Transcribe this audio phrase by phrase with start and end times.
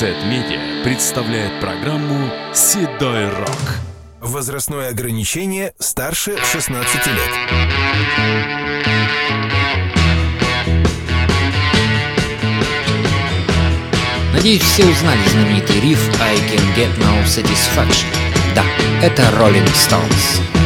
[0.00, 3.50] Z-Media представляет программу «Седой рок».
[4.22, 7.30] Возрастное ограничение старше 16 лет.
[14.32, 18.06] Надеюсь, все узнали знаменитый риф I Can Get No Satisfaction.
[18.54, 18.64] Да,
[19.02, 20.59] это Rolling Stones.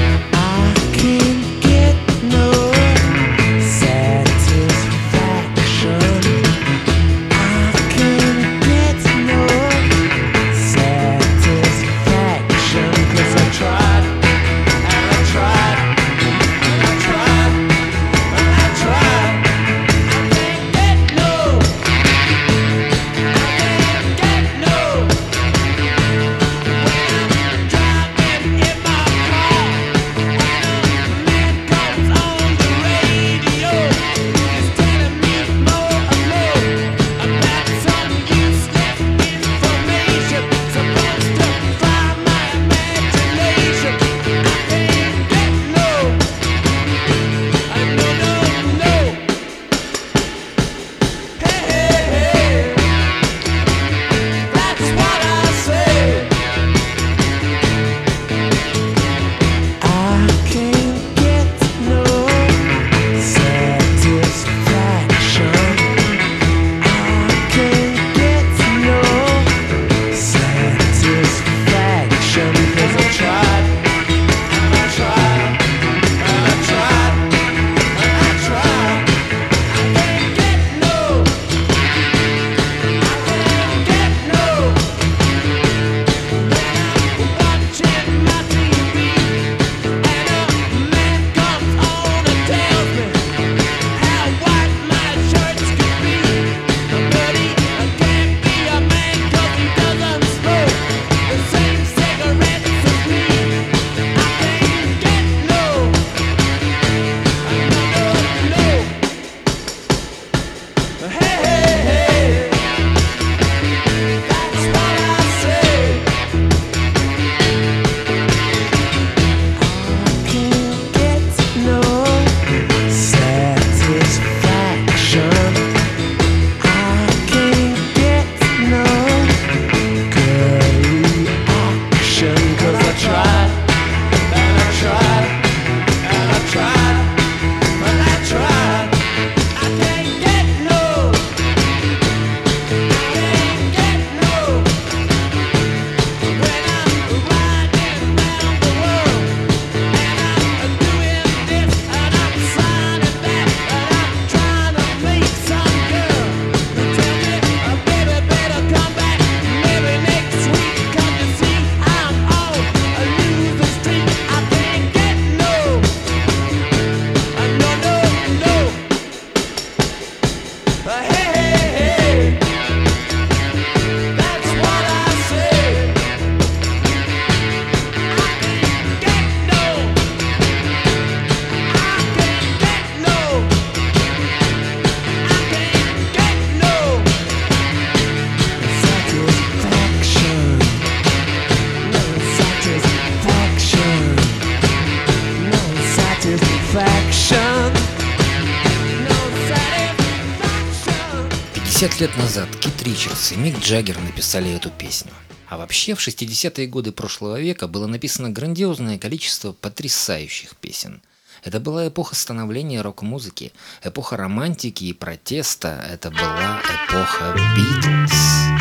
[202.01, 205.11] Лет назад Кит Ричардс и Мик Джаггер написали эту песню.
[205.49, 211.03] А вообще в 60-е годы прошлого века было написано грандиозное количество потрясающих песен.
[211.43, 213.53] Это была эпоха становления рок-музыки,
[213.83, 218.54] эпоха романтики и протеста, это была эпоха Битлз.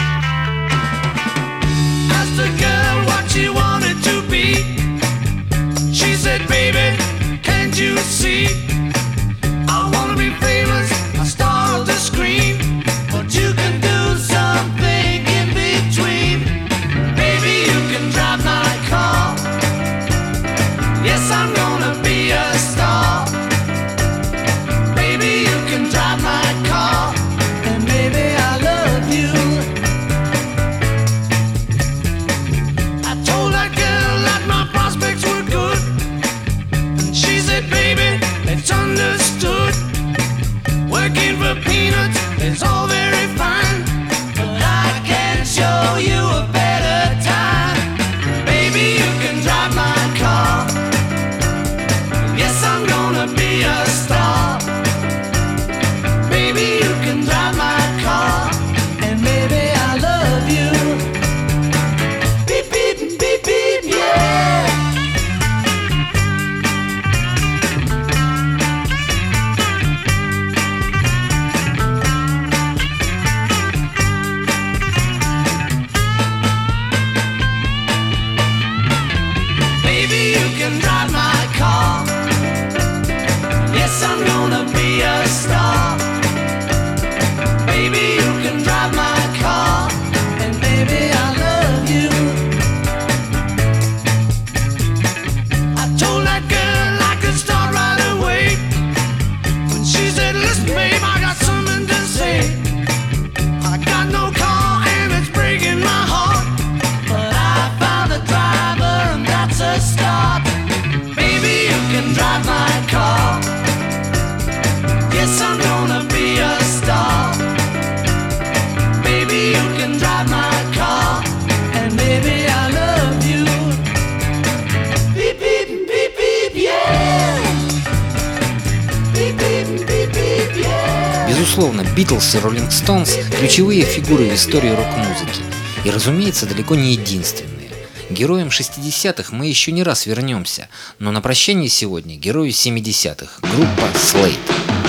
[131.28, 135.42] Безусловно, Битлз и Роллинг Стоунс– ключевые фигуры в истории рок-музыки.
[135.84, 137.70] И, разумеется, далеко не единственные.
[138.10, 140.70] Героям 60-х мы еще не раз вернемся,
[141.00, 144.83] но на прощание сегодня герои 70-х– группа Slate.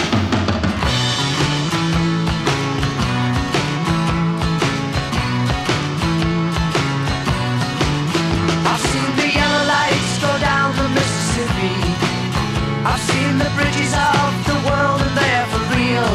[13.38, 16.12] the bridges of the world and they're for real.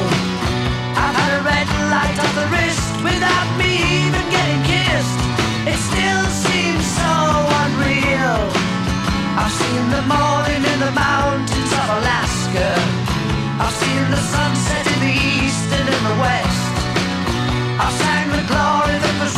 [0.95, 3.71] I've had a red light on the wrist without me
[4.05, 5.19] even getting kissed.
[5.67, 7.13] It still seems so
[7.63, 8.39] unreal.
[9.35, 12.67] I've seen the morning in the mountains of Alaska.
[13.59, 16.73] I've seen the sunset in the east and in the west.
[17.83, 19.33] I've sang the glory that was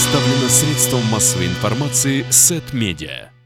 [0.00, 3.39] представлена средством массовой информации Сет Медиа.